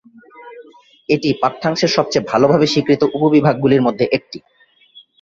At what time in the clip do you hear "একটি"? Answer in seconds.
4.11-4.37